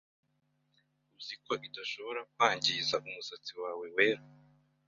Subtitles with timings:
[1.15, 4.23] Uzi ko idashobora kwangiza umusatsi wawe wera